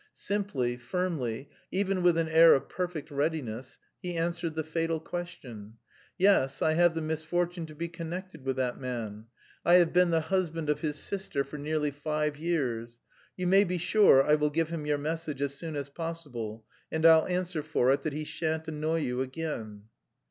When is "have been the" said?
9.75-10.19